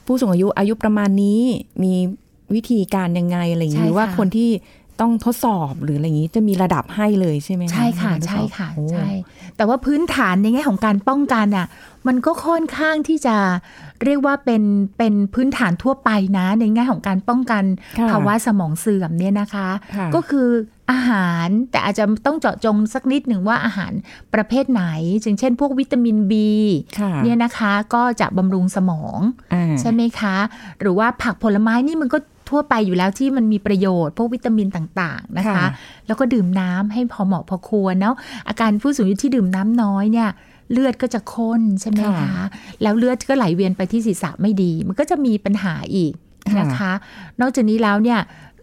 [0.06, 1.40] ผู้สูงอายุอายุประมาณนี้
[1.82, 1.94] มี
[2.54, 4.50] วิธีการยังไงอะไรอย่างใช่นี้หรือว่าค่ะคนที่
[5.00, 9.08] ต้องทดสอบหรืออะไรอย่างนี้จะมีระดับให้เลยใช่ไหมคะใช่ค่ะนการทดสใช่อบค่ะโอ้ใช่
[9.56, 11.66] แต่ว่าพื้นฐานในแง่ของการป้องกันอะ
[12.06, 13.36] มันก็ค่อนข้างที่จะ
[14.04, 14.62] เรียกว่าเป็น
[14.98, 17.64] เป็นพื้นฐานทั่วไปนะ ในแง่ของการป้องกัน
[17.98, 20.48] ค่ะภาวะสมองเสื่อมเนี่ยนะคะค่ะก็คือ
[20.90, 23.92] อาหารแต่อาจจะต้องเจาะจงสักนิดหนึ่งว่าอาหาร
[24.34, 24.82] ประเภทไหน
[25.22, 26.32] อย่างเช่นพวกวิตามิน B
[26.98, 29.18] ค่ะเนี่ยนะคะก็จะบำรุงสมอง
[29.54, 30.36] อ่าใช่ไหมคะ
[30.80, 32.18] หรือว่าผักผลไม้นี่มันก็
[32.50, 35.66] ทั่วไปอยู่แล้วที่มันมีประโยชน์ พวกวิตามินต่างๆนะคะค่ะ
[36.06, 38.14] แล้วก็ดื่มน้ำให้พอเหมาะพอควรเนาะ
[38.48, 40.30] อาการผู้สูงอายุที่ดื่มน้ำน้อยเนี่ย
[40.72, 42.34] เลือดก็จะข้นใช่ไหมคะ
[42.82, 46.12] แล้วเลือดก็ไหลเวียนไปที่ศีรษะไม่ดี มันก็จะมีปัญหาอีก
[46.58, 46.92] นะคะ
[47.40, 48.20] นอกจากนี้แล้วเนี่ย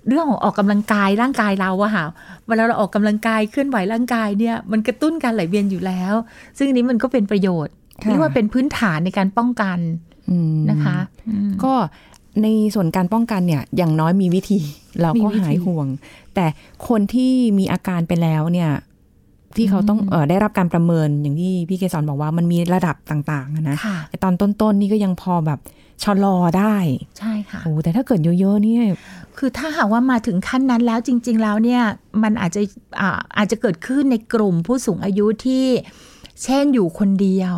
[0.07, 2.05] เรื่องของออกกำลังกายร่างกายเราอะค่ะ
[2.47, 6.13] เวลาเราออกกำลังกายเคลื่อนไหวร่างกายเนี่ยมันกระตุ้นการไหลเวียนอยู่แล้ว
[6.57, 9.79] ซึ่งอันนี้มันก็เป็นประโยชน์ค่ะเรียกว่าเป็นพื้นฐานในการป้องกัน
[10.31, 10.97] อืมนะคะ
[11.29, 11.73] อืมก็
[12.43, 14.59] ในส่วนการป้องกันเนี่ยอย่างน้อยมีวิธี
[15.01, 15.87] เราก็มีวิธีหายห่วง
[16.35, 16.45] แต่
[16.87, 18.71] คนที่มีอาการไปแล้วเนี่ย
[19.55, 25.59] ที่เขาต้องอืมเออได้รับการประเมินอย่างที่พี่เกสรบอกว่ามันมีระดับต่างๆอะนะค่ะไอ้ตอนต้นๆนี่ก็ยังพอแบบ
[26.03, 26.75] ชะลอได้
[27.19, 28.83] ใช่ค่ะโอ้แต่ถ้าเกิดเยอะๆเนี่ย
[29.37, 31.83] คือถ้าหากว่ามาถึงขั้นนั้นแล้วจริง ๆ แล้วเนี่ย
[32.23, 32.61] มันอาจจะ
[32.99, 35.65] อ่าอาจจะเกิดขึ้นในกลุ่มผู้สูงอายุที่
[36.43, 37.57] เช่นอยู่คนเดียว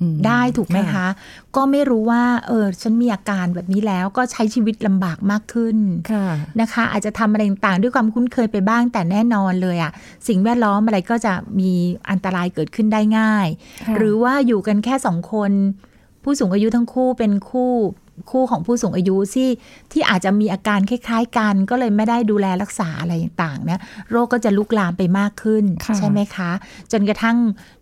[0.00, 1.08] อืมได้ถูกไหมค่ะคะ
[1.56, 5.76] ก็ไม่รู้ว่า เออ ฉันมีอาการแบบนี้แล้วก็ใช้ชีวิตลำบากมากขึ้น
[6.12, 6.26] ค่ะ
[6.60, 9.92] นะคะ อาจจะทำอะไรต่างๆ ด้วยความคุ้นเคยไปบ้างแต่แน่นอนเลยอะ
[10.28, 11.72] สิ่งแวดล้อมอะไรก็จะมี
[12.10, 13.46] อันตรายเกิดขึ้นได้ง่าย
[13.86, 15.52] ค่ะหรือว่าอยู่กันแค่สองคน
[16.24, 17.72] ผู้สูงอายุทั้งคู่เป็นคู่
[18.30, 19.48] คู่ของผู้สูงอายุที่
[19.92, 26.50] ที่อาจจะมีอาการคล้ายๆกัน ก็เลยไม่ได้ดูแลรักษาอะไรต่างๆเนี่ยโรคก็จะลุกลามไปมากขึ้นค่ะใช่ไหมคะ
[26.92, 27.36] จนกระทั่ง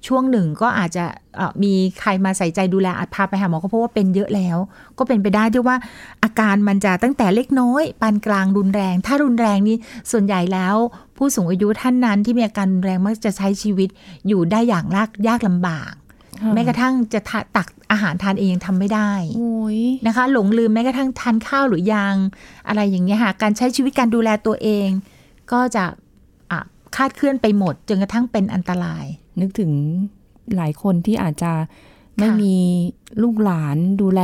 [0.06, 1.04] ช่วงหนึ่งก็อาจจะ
[1.36, 4.58] เอ่อมีใครมาใส่ใจดูแลอาจพาไปหาหมอก็เพราะว่าเป็นเยอะแล้ว
[4.98, 5.76] ก็เป็นไปได้ด้วยว่า
[6.24, 9.76] อาการมันจะตั้งแต่เล็กน้อย ปานกลางรุนแรง ถ้ารุนแรงนี่
[10.10, 10.76] ส่วนใหญ่แล้ว
[11.16, 13.88] ผู้สูงอายุท่านนั้นที่มีอาการรุนแรงมักจะใช้ชีวิต
[14.28, 16.01] อยู่ได้อย่างยากยากลำบากค่ะ
[16.54, 22.14] แม้กระทั่งจะทะตักอาหารทานเองยังทำไม่ได้โอ้ยนะคะ หลงลืมแม้กระทั่งทานข้าวหรือยัง
[22.68, 24.88] อะไรอย่างเงี้ยค่ะการใช้ชีวิตการดูแลตัวเอง
[25.52, 25.84] ก็จะ
[26.50, 26.60] อะ
[26.96, 29.04] คลาดเคลื่อนไปหมดจนกระทั่งเป็นอันตราย
[29.40, 29.72] นึกถึง
[30.56, 31.52] หลายคนที่อาจจะ
[32.18, 32.56] ไม่มี
[33.22, 34.22] ลูกหลานดูแล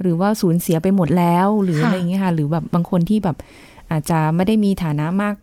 [0.00, 3.36] หรือว่าสูญเสียไปหมดแล้ว หรือค่ะอะไรอย่างเงี้ยค่ะ หรือแบบบางคนที่แบบ
[3.90, 5.34] อาจจะไม่ได้มีฐานะมาก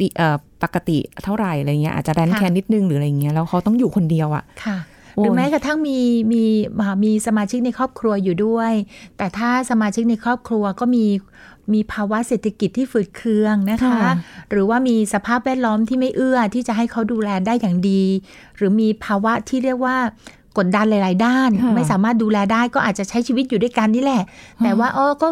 [0.00, 5.98] ดีเอ่อปกติเท่าไหร่อะไรเงี้ยอาจจะแรนแคนนิดนึงหรืออะไรเงี้ยแล้วเขาต้องอยู่คนเดียวอะ่ะค่ะโอ้ หยรือแม้กระทั่งมี
[6.32, 6.44] มี
[6.80, 8.72] อ่ามีสมาชิกในครอบครัวอยู่ด้วย
[9.18, 11.04] แต่ถ้าสมาชิกในครอบครัวก็มี
[11.74, 14.00] มีภาวะเศรษฐกิจที่ฝืดเคืองนะคะ
[14.50, 18.02] หรือว่ามีสภาพแวดล้อมที่ไม่เอื้อที่จะให้เขาดูแลได้อย่างดี
[18.56, 19.96] หรือมีภาวะที่เรียกว่า
[20.58, 24.22] กดดันหลาย ๆ ด้านค่ะไม่สามารถดูแลได้ก็อาจจะใช้ชีวิตอยู่ด้วยกันนี่แหละ
[24.62, 25.28] แต่ว่าอ๋อก็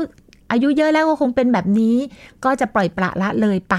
[0.51, 1.97] อายุเยอะแล้วก็คงเป็นแบบนี้
[2.45, 3.77] ก็จะปล่อยปละละเลยไป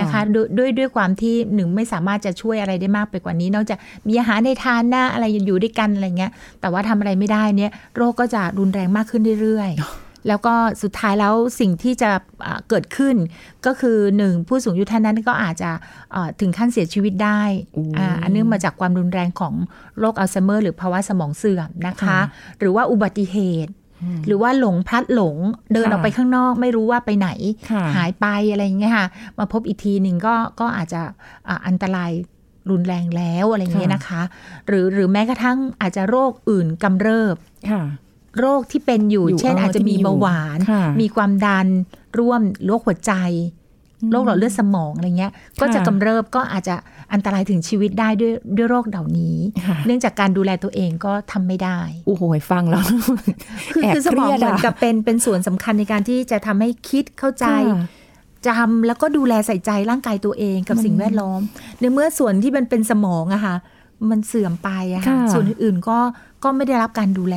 [0.00, 3.78] นะคะด้วยด้วยด้วยความที่หนึ่งไม่สามารถจะช่วยอะไรได้มากไปกว่านี้ นอกจาก
[4.08, 12.10] มีอาหารในทานหน้าอะไรอยู่ด้วยกันอะไรเงี้ย แต่ว่าทำอะไรไม่ได้เนี่ย โรคก็จะรุนแรงมากขึ้นเรื่อยๆแล้วก็สุดท้ายแล้วสิ่งที่จะ
[12.46, 13.16] อ่าเกิดขึ้น
[13.66, 15.70] ก็คือหนึ่งผู้สูงอายุท่านนั้นก็อาจจะ
[16.14, 17.42] อ่าถึงขั้นเสียชีวิตได้
[17.74, 19.54] โอ้อ่าอันเนื่องมาจากความรุนแรงของ
[19.98, 22.20] โรคอัลไซเมอร์ หรือภาวะสมองเสื่อมนะคะค่ะ
[22.58, 23.72] หรือว่าอุบัติเหตุ
[24.26, 25.36] หรือว่าหลงพลัดหลง
[25.72, 27.28] เดินค่ะออกไปข้างนอกไม่รู้ว่าไปไหน
[27.70, 29.06] ค่ะหายไปอะไรอย่างเงี้ยค่ะ
[29.38, 31.02] มาพบอีกทีหนึ่งก็ก็อาจจะ
[31.48, 32.10] อ่าอันตราย
[32.70, 34.22] รุนแรงแล้วอะไรอย่างเงี้ยค่ะนะคะ
[34.66, 37.36] หรือหรือแม้กระทั่งอาจจะโรคอื่นกำเริบ
[37.70, 37.82] ค่ะ
[38.38, 41.68] โรคที่เป็นอยู่อยู่เช่นอ๋ออาจจะมีที่มีอยู่เบาหวานค่ะมีความดัน
[42.18, 43.12] ร่วมโรคหัวใจ
[44.10, 46.74] โรคหลอดเลือดสมองอะไรเงี้ย ก็จะกำเริบก็อาจจะ
[47.12, 49.36] อันตรายถึงชีวิตได้ด้วยด้วยโรคเหล่านี้
[49.66, 52.84] ค่ะเนื่องจากการดูแลตัวเองก็ทำไม่ได้โอ้โหฟังแล้ว
[53.72, 57.86] คือแอบคือสมองเครียดเหมือนอะกับเป็นเป็นส่วนสำคัญในการที่จะทำให้คิดเข้าใจค่ะ
[58.48, 61.40] จำแล้วก็ดูแลใส่ใจร่างกายตัวเองกับสิ่งแวดล้อม
[61.80, 63.54] ในเมื่อส่วนที่มันเป็นสมองอะค่ะ
[64.10, 65.98] มันเสื่อมไปอะค่ะค่ะส่วนอื่นๆก็
[66.44, 67.36] ก็ไม่ได้รับการดูแล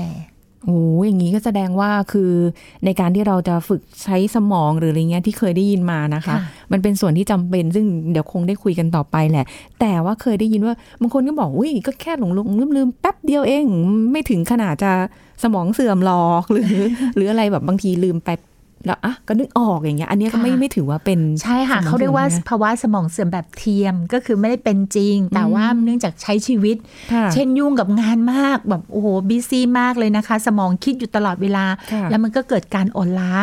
[0.66, 2.32] โอ้ยอย่างนี้ก็แสดงว่าคือ
[2.86, 6.38] ในการที่เราจะฝึกใช้สมองหรืออะไรเงี้ยที่เคยได้ยินมานะคะค่ะ
[6.72, 9.46] มันเป็นส่วนที่จำเป็นซึ่งเดี๋ยวคงได้คุยกันต่อไปแหละ
[9.80, 13.66] แต่ว่าเคยได้ยินว่าบางคนก็บอกอุ้ยก็แค่หลงหลงลืมลืมๆแป๊บเดียวเอง
[14.12, 14.92] ไม่ถึงขนาดจะ
[15.44, 16.70] สมองเสื่อมหรอกหรือ
[17.16, 18.30] หรืออะไรแบบบางทีลืมไป
[18.86, 26.78] แล้วอะก็นึกออกอย่างเงี้ยอันเนี้ยก็ไม่ค่ะไม่ถือว่าเป็นใช่ค่ะสมองเขาเรียกว่าเสื่อมนะภาวะสมองเสื่อมแบบเทียมก็คือไม่ได้เป็นจริง แต่ว่าเนื่องจากใช้ชีวิต
[27.14, 33.34] ค่ะเช่นยุ่งกับงานมากแบบโอ้โห busy มากเลยนะคะ สมองคิดอยู่ตลอดเวลาค่ะแล้วมันก็เกิดการอ่อนล้า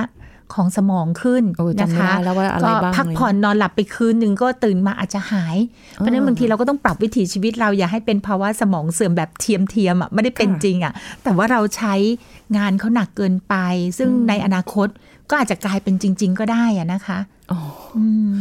[0.59, 5.57] ของสมองขึ้นโอ้ยจำไม่คะได้แล้วว่าอะไรบ้างเลยนะคะ ก็พักผ่อนนอนหลับไปคืนหนึ่งก็ตื่นมาอาจจะหาย
[5.95, 11.95] เพราะฉะนั้นบางทีเราก็ต้องปรับวิถีชีวิตเราอย่าให้เป็นภาวะสมองเสื่อมแบบเทียมเทียมๆอะไม่ได้เป็นค่ะจริงอะแต่ว่าเราใช้
[12.57, 13.55] งานเขาหนักเกินไป
[13.99, 14.89] ซึ่งในอนาคต
[15.31, 17.19] ก็อาจจะกลายเป็นจริง ๆ ก็ได้อะนะคะ
[17.53, 17.61] อ๋อ
[17.97, 18.05] อื
[18.35, 18.39] ม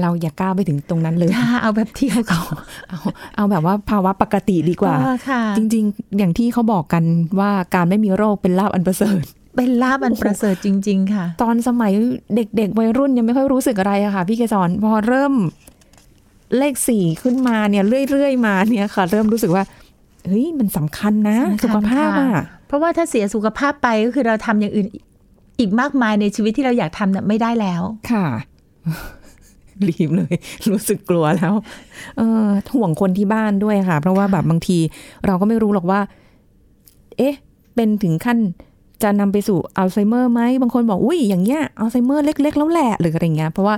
[0.00, 2.42] เราอย่าก้าวไปถึงตรงนั้นเลยถ้าเอาแบบเที่ยวเขา
[2.88, 2.98] เอา
[3.36, 7.04] เอาแบบว่าภาวะปกติดีกว่าเออค่ะจริง ๆ อย่างที่เขาบอกกัน
[7.38, 9.22] ว่าการไม่มีโรคเป็นลาบอันประเสริฐ
[9.56, 11.92] เป็นลาบอันประเสริฐจริง ๆ ค่ะ ตอนสมัย
[12.34, 15.34] เด็ก ๆ วัยรุ่นยังไม่ค่อยรู้สึกอะไรอะค่ะ พี่เกสรพอเริ่ม
[16.58, 19.64] เลขสี่ขึ้นมาเนี่ยเรื่อยๆมาเนี่ยค่ะ เริ่มรู้สึกว่า
[20.26, 24.86] เฮ้ยมันสำคัญนะสำคัญสุขภาพค่ะอะเพราะว่าถ้าเสียสุขภาพไปก็คือเราทำอย่างอื่น
[25.58, 28.26] อีกมากมายในชีวิตที่เราอยากทำเนี่ยไม่ได้แล้ว ค่ะ
[29.88, 30.34] รีบเลย
[30.70, 31.54] รู้สึกกลัวแล้ว
[32.18, 34.78] เออห่วงคนที่บ้านด้วยค่ะ เพราะว่าแบบบางที
[35.26, 36.00] เราก็ไม่รู้หรอกว่า
[37.18, 37.34] เอ๊ะ
[37.74, 38.38] เป็นถึงขั้น
[39.02, 43.74] จะนำไปสู่อัลไซเมอร์ไหมบางคนบอกอุ้ยอย่างเงี้ยอัลไซเมอร์เล็ก ๆ แล้วแหละหรืออะไรเงี้ยเพราะว่า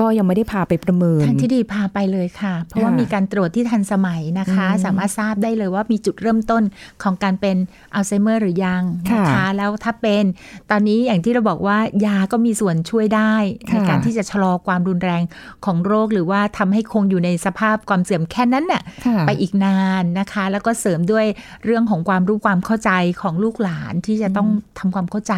[0.00, 6.62] ก็ยังไม่ได้พาไปประเมินทางที่ดีพาไปเลยค่ะ เพราะว่าค่ะมีการตรวจที่ทันสมัยนะคะอืมสามารถทราบได้เลยว่ามีจุดเริ่มต้น
[7.02, 7.56] ของการเป็น
[7.94, 10.24] อัลไซเมอร์หรือยังนะค่ะคะแล้วถ้าเป็น
[10.70, 13.34] ตอนนี้อย่างที่เราบอกว่ายาก็มีส่วนช่วยได้
[13.68, 15.22] ในค่ะการที่จะชะลอความรุนแรง
[15.64, 21.26] ของโรค หรือว่าทำให้คงอยู่ในสภาพความเสื่อมแค่นั้นน่ะค่ะไปอีกนานนะคะ แล้วก็เสริมด้วย
[21.64, 22.90] เรื่องของความรู้ความเข้าใจ
[23.22, 25.34] ของลูกหลานที่จะต้องทำความเข้าใจ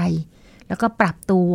[0.68, 1.52] แล้วก็ปรับตัว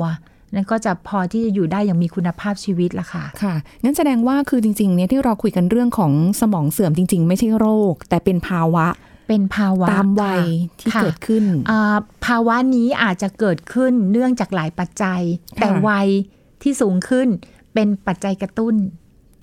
[0.56, 8.88] นั่นก็จะพอที่จะอยู่ได้อย่างมีคุณภาพชีวิตละค่ะ ค่ะ งั้นแสดงว่าคือจริงๆ เนี่ยที่เราคุยกันเรื่องของสมองเสื่อมจริง ๆ ไม่ใช่โรค แต่เป็นภาวะ
[9.28, 16.08] เป็นภาวะตามวัยค่ะที่ค่ะเกิดขึ้นอ่าภาวะนี้อาจจะเกิดขึ้นเนื่องจากหลายปัจจัยค่ะแต่วัย
[16.62, 17.28] ที่สูงขึ้น
[17.74, 18.74] เป็นปัจจัยกระตุ้น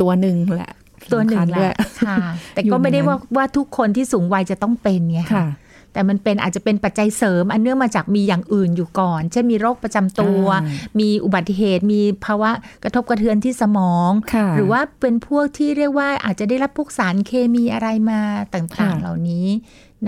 [0.01, 0.73] ตัวหนึ่งแหละ
[1.13, 1.77] ตัวหนึ่งสำคัญแหด้วยละ
[2.09, 2.17] ค่ะ
[2.55, 5.47] แต่อยู่ก็ไม่ได้ในนั้นว่าว่าทุกคนที่สูงวัยจะต้องเป็นไงค่ะ
[5.97, 10.61] แต่มันเป็นอาจจะเป็นปัจจัยเสริม อันเนื่องมาจากมีอย่างอื่นอยู่ก่อน เช่นมีโรคประจำตัวอ่า
[11.01, 12.51] มีอุบัติเหตุ มีภาวะ
[12.83, 18.21] กระทบกระเทือนที่สมองค่ะหรือว่าเป็นพวกที่เรียกว่าอาจจะได้รับพวกสารเคมีอะไรมา
[18.55, 19.47] ต่างค่ะๆเหล่านี้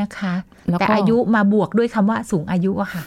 [0.00, 0.34] นะคะ
[0.70, 3.02] แล้วก็แต่อายุมาบวกด้วยคำว่าสูงอายุอะค่ะ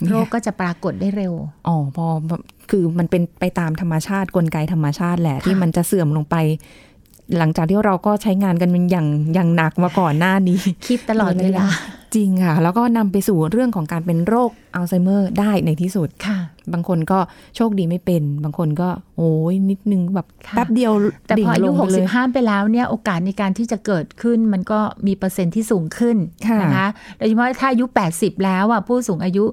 [0.00, 1.34] เนี่ยโรคก็จะปรากฏได้เร็ว
[1.66, 6.36] อ๋อ พอแบบคือมันเป็นไปตามธรรมชาติกลไกธรรมชาติแหละ ที่มันจะเสื่อมลงไป
[7.38, 11.66] หลังจากที่เราก็ใช้งานกันอย่างอย่างหนักมาก่อนหน้านี้ คิดตลอดเวลา
[12.14, 16.38] จริงค่ะ แล้วก็นำไปสู่เรื่องของการเป็นโรคอัลไซเมอร์ได้ในที่สุดค่ะ
[16.72, 17.18] บางคนก็
[17.56, 20.92] โชคดีไม่เป็น บางคนก็โอ้ยนิดนึงแบบค่ะแป๊บเดียว
[21.26, 29.44] แต่พออายุดิ่งลงไปเลย65ไปแล้วเนี่ยโอกาสในการที่จะเกิดขึ้นมันก็มีเปอร์เซ็นต์ที่สูงขึ้นค่ะนะคะโดยเฉพาะถ้าอายุ80แล้วอะผู้สูงอายุ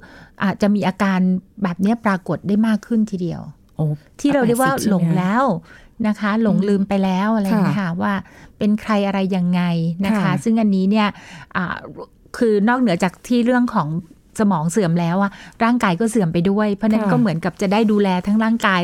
[0.43, 1.19] อาจจะมีอาการ
[1.63, 3.41] แบบเนี้ยปรากฏได้มากขึ้นทีเดียว
[3.75, 3.85] โอ้
[4.19, 5.45] ที่เราเรียกว่า80ใช่หลงไมคะแล้ว
[6.07, 8.13] นะคะ หลงลืมไปแล้วอะไรอย่างเงี้ยค่ะว่า
[8.57, 9.61] เป็นใครอะไรยังไง
[10.05, 11.07] นะคะค่ะซึ่งอันนี้เนี่ย
[11.55, 11.75] อ่า
[12.37, 13.89] คือนอกเหนือจากที่เรื่องของ
[14.39, 15.31] สมองเสื่อมแล้วอะ
[15.63, 18.79] ร่างกายก็เสื่อมไปด้วย เพราะฉะนั้นก็เหมือนกับจะได้ดูแลทั้งร่างกาย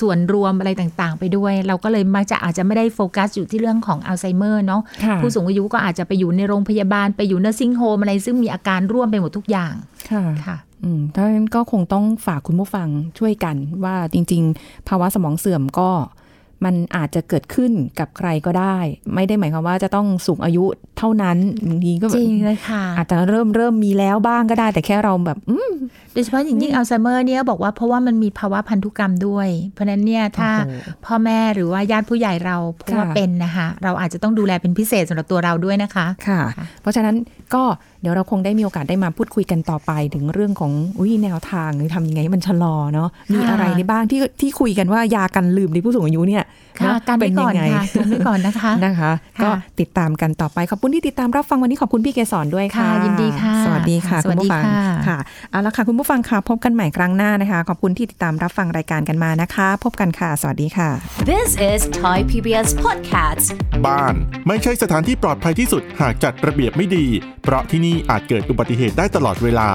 [0.00, 9.74] ส่วนรวมอะไรต่างๆ ไปด้วย เราก็เลยมักจะอาจจะไม่ได้โฟกัสอยู่ที่เรื่องของอัลไซเมอร์เนาะค่ะผู้สูงอายุก็อาจจะไปอยู่ในโรงพยาบาลไปอยู่เนอร์ซิ่งโฮมอะไรซึ่งมีอาการร่วมไปหมดทุกอย่าง
[10.10, 15.90] ค่ะค่ะอืมถ้างั้นก็คงต้องฝากคุณผู้ฟังช่วยกันว่าจริง ๆ ภาวะสมองเสื่อมก็
[16.64, 18.76] มันอาจจะเกิดขึ้นกับใครก็ได้
[19.14, 20.64] ไม่ได้หมายความว่าจะต้องสูงอายุ
[20.98, 25.70] เท่านั้นบางทีก็จริงเลยค่ะ อาจจะเริ่มเริ่มมีแล้วบ้างก็ได้ แต่แค่เราแบบอืม
[26.12, 37.16] โดยเฉพาะอย่างยิ่งอัลไซเมอร์เนี่ยบอกว่าเพราะว่ามันมีภาวะพันธุกรรมด้วย เพราะฉะนั้นเนี่ยถ้าโอ้โหพ่อแม่หรือว่าญาติผู้ใหญ่เราเพราะว่าค่ะเป็นนะคะเราอาจจะต้องดูแลเป็นพิเศษสำหรับตัวเราด้วยนะคะค่ะค่ะ เพราะฉะนั้น
[37.54, 37.62] ก็
[38.00, 46.44] เดี๋ยวเราคงได้มีโอกาสได้มาพูดคุยกันต่อไปถึงเรื่องของอุ้ยแนวทางหรือทำยังไงให้มันชะลอเนาะมีอะไรในบ้างที่ที่คุยกันว่ายากันลืมในผู้สูงอายุเนี่ย
[46.78, 55.18] ค่ะเนาะการเป็ไว้นก่ยัอนงไงค่ะการไว้ก่อนนะคะนะคะค่ะก็ติดตามกันต่อไปขอบคุณที่ติดตามรับฟังวันนี้ขอบคุณพี่เกสรด้วยค่ะค่ะยินดีค่ะ สวัสดีค่ะสวัคุณสดีผู้ฟังค่ะค่ะ
[55.50, 60.88] เอาละค่ะคุณผู้ฟังค่ะพบกันใหม่ครั้งหน้านะคะ ขอบคุณที่ติดตามรับฟังรายการกันมานะคะ พบกันค่ะ สวัสดีค่ะ
[61.30, 63.46] This is Thai PBS Podcast
[63.86, 64.14] บ้าน
[64.46, 67.06] ไม่ใช่สถานที่ปลอดภัยที่สุดหากจัดระเบียบไม่ดี
[67.42, 69.68] เพราะที่นี่อาจเกิดอุบัติเหตุได้ตลอดเวลา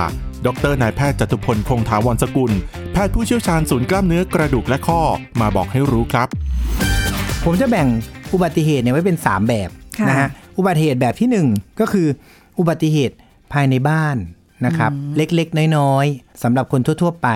[0.48, 2.52] ดรนายแพทย์จตุพลคงถาวรสกุล
[2.94, 5.02] แพทย์ผู้เชี่ยวชาญศูนย์กล้ามเนื้อกระดูกและข้อ
[5.42, 6.28] มาบอกให้รู้ครับ
[7.46, 7.88] ผมจะแบ่ง
[8.34, 12.08] อุบัติเหตุเนี่ยไว้เป็น 3 แบบค่ะนะฮะอุบัติเหตุแบบที่ 1 ก็คือ
[12.60, 13.16] อุบัติเหตุ
[13.54, 14.16] ภายในบ้าน
[14.66, 17.30] นะครับเล็กๆ น้อยๆสำหรับคนทั่ว ๆ ไป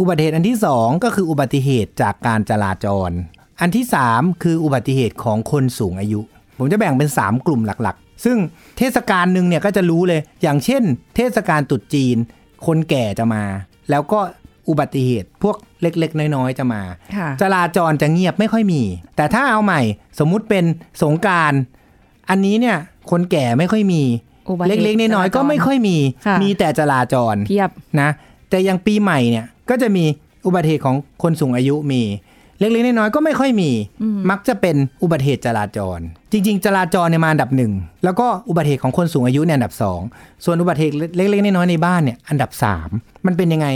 [0.00, 3.10] อุบัติเหตุอันที่ 2 ก็คืออุบัติเหตุจากการจราจร
[3.60, 6.20] อันที่ 3 คืออุบัติเหตุของคนสูงอายุ
[6.58, 8.36] ผมจะแบ่งเป็น 3 กลุ่มหลักๆ ซึ่ง
[8.78, 10.82] เทศกาลหนึ่งเนี่ยก็จะรู้เลย อย่างเช่น
[11.16, 12.16] เทศกาลตรุษจีน
[12.66, 13.44] คนแก่จะมา
[13.90, 14.20] แล้วก็
[14.68, 16.82] อุบัติเหตุพวกเล็ก ๆ น้อยๆจะมา
[17.16, 18.82] ค่ะจราจรจะเงียบไม่ค่อยมี
[19.16, 19.80] แต่ถ้าเอาใหม่
[20.18, 20.64] สมมุติเป็น
[21.02, 21.52] สงกราร
[22.30, 22.76] อันนี้เนี่ย
[23.10, 24.02] คนแก่ไม่ค่อยมี
[24.50, 28.10] อุบัติเหตุเล็กๆน้อยๆก็ไม่ค่อยมีค่ะมีแต่จราจรเพียบนะ
[28.50, 30.04] แต่อยังปีใหม่เนี่ยก็จะมี
[30.46, 32.02] อุบัติเหตุของคนสูงอายุมี
[32.60, 33.70] เล็กๆน้อยๆก็ไม่ค่อยมี
[34.30, 35.98] มักจะเป็นอุบัติเหตุจราจร
[36.32, 37.72] จริง ๆ จราจรเนี่ยมาอันดับหนึ่ง
[38.04, 40.00] แล้วก็อุบัติเหตุของคนสูงอายุเนี่ยอันดับสอง
[40.44, 42.88] ส่วนอุบัติเหตุเล็กๆน้อยๆในบ้านเนี่ยอันดับสาม
[43.26, 43.66] มันเป็นยังไง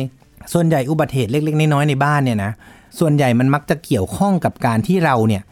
[0.53, 2.53] ส่วนใหญ่อุบัติเหตุเล็กๆน้อยๆในบ้านเนี่ยนะ
[2.99, 5.42] ส่วนใหญ่มันมักจะเกี่ยวข้องกับการที่เราเนี่ย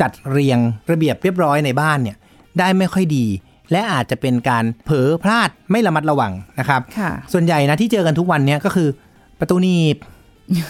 [0.00, 0.58] จัดเรียง
[0.90, 2.16] ระเบียบเรียบร้อยในบ้านเนี่ย
[2.58, 3.26] ได้ไม่ค่อยดี
[3.72, 8.88] และอาจจะเป็นการเผลอพลาดไม่ระมัดระวังนะครับค่ะส่วนใหญ่นะที่เจอกันทุกวันเนี่ยก็คือ
[9.40, 9.96] ประตูหนีบ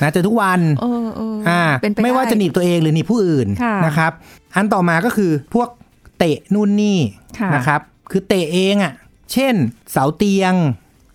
[0.02, 4.12] นะเจอทุกวันเออเอออ่าเป็นปไม่ว่าด้จะหนีบตัวเองหรือหนีบผู้อื่นค่ะนะครับ
[4.54, 5.68] อันต่อมาก็คือพวก
[6.18, 6.98] เตะนู่นนี่
[7.38, 7.80] ค่ะนะครับ
[8.10, 8.92] คือเตะเองอะ่ะ
[9.32, 9.54] เช่น
[9.92, 10.54] เสาเตียง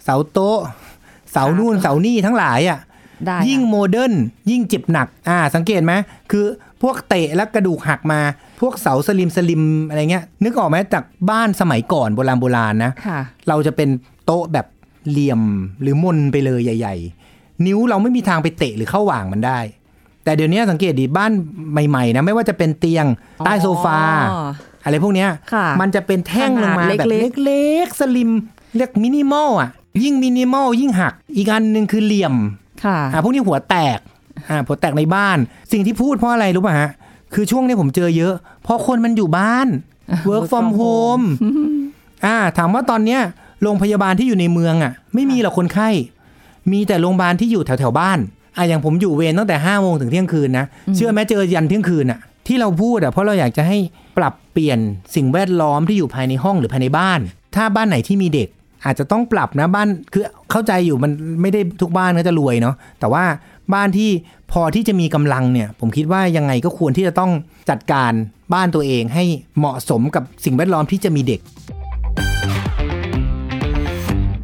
[0.03, 0.59] เสาโต๊ะ
[1.31, 2.79] เสานู่นเสานี่ทั้งหลายอะ่ะ
[3.25, 4.13] ได้ยิ่งค่ะโมเดิร์น
[4.49, 5.93] ยิ่งเจ็บหนัก อ่า สังเกตไหม
[6.31, 6.45] คือ
[6.81, 8.19] พวกเตะแล้วกระดูกหักมา
[8.61, 13.89] พวกเสาสลิมสลิมอะไรเงี้ย นึกออกไหมจากบ้านสมัยก่อนโบราณโบราณนะค่ะเราจะเป็น
[14.25, 14.67] โต๊ะแบบ
[15.09, 15.41] เหลี่ยม
[15.81, 17.26] หรือมนไปเลยใหญ่ ๆ
[17.65, 19.59] นิ้วเราไม่มีทางไปเตะหรือเข้าหว่างมันได้
[20.23, 21.31] แต่เดี๋ยวนี้สังเกตดีบ้าน
[21.71, 23.05] ใหม่ๆนะไม่ว่าจะเป็นเตียง
[23.45, 23.99] ใต้โซฟา
[24.83, 25.29] อะไรพวกเนี้ย
[25.81, 28.29] มันจะเป็นแท่งลงมาแบบเล็กๆเล็กๆ สลิม
[28.75, 29.69] เรียกมินิมอลอะ
[30.03, 32.35] ยิ่งมินิมอลยิ่งหัก อีกอันหนึ่งคือเหลี่ยม
[32.85, 33.99] ค่ะอ่าพวกนี้หัวแตก
[34.49, 35.37] อ่าหัวแตกในบ้าน
[35.71, 36.89] สิ่งที่พูดเพราะอะไรรู้ป่ะฮะ
[37.33, 39.67] คือช่วงนี้ผมเจอเยอะ เพราะคนมันอยู่บ้าน
[40.29, 41.25] work from home
[42.25, 43.21] อ่าถามว่าตอนเนี้ย
[43.63, 45.89] โรงพยาบาลที่อยู่ในเมืองอะ ไม่มีหรอกคนไข้
[46.71, 48.19] มีแต่โรงพยาบาลที่อยู่แถวแถวๆบ้าน
[48.57, 53.77] อะอย่างผมอยู่เวรตั้งแต่ห้าโมงถึงเที่ยงคืนนะ เชื่อไหมเจอยันเที่ยงคืนอะที่เราพูดอะเพราะเราอยากจะให้
[54.17, 54.79] ปรับเปลี่ยน
[55.15, 57.19] สิ่งแวดล้อมที่อยู่ภายในห้องหรือภายในบ้าน
[57.55, 58.49] ถ้าบ้านไหนที่มีเด็ก
[58.85, 63.23] อาจจะต้องปรับนะบ้านคือเข้าใจอยู่มันไม่ได้ทุกบ้านก็จะรวยเนาะแต่ว่า
[63.73, 64.09] บ้านที่
[64.51, 67.31] พอที่จะมีกำลังเนี่ย ผมคิดว่ายังไงก็ควรที่จะต้อง
[67.69, 68.11] จัดการ
[68.53, 69.23] บ้านตัวเองให้
[69.57, 71.41] เหมาะสมกับสิ่งแวดล้อมที่จะมีเด็ก